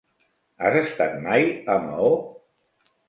[0.69, 1.45] Has estat mai
[1.75, 2.11] a Maó?